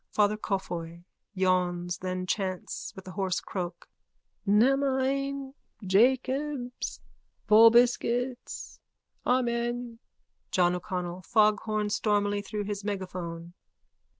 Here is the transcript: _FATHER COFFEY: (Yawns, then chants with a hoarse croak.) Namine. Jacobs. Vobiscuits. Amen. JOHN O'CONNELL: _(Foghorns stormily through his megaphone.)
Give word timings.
_FATHER 0.15 0.35
COFFEY: 0.37 1.03
(Yawns, 1.35 1.99
then 1.99 2.25
chants 2.25 2.91
with 2.95 3.07
a 3.07 3.11
hoarse 3.11 3.39
croak.) 3.39 3.87
Namine. 4.47 5.53
Jacobs. 5.85 6.99
Vobiscuits. 7.47 8.79
Amen. 9.27 9.99
JOHN 10.49 10.73
O'CONNELL: 10.73 11.21
_(Foghorns 11.21 11.91
stormily 11.91 12.41
through 12.41 12.63
his 12.63 12.83
megaphone.) 12.83 13.53